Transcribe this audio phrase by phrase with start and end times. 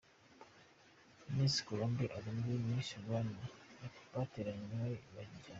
[1.35, 3.41] Miss Colombe ari muri ba Miss Rwanda
[4.13, 5.37] batereranywe cyane.